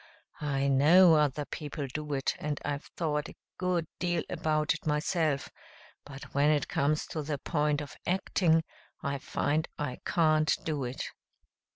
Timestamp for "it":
2.13-2.33, 4.73-4.87, 6.49-6.67, 10.85-11.03